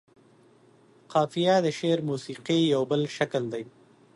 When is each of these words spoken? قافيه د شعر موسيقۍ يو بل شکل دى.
قافيه 1.13 1.55
د 1.65 1.67
شعر 1.79 1.99
موسيقۍ 2.09 2.61
يو 2.73 2.81
بل 2.91 3.01
شکل 3.17 3.43
دى. 3.53 3.63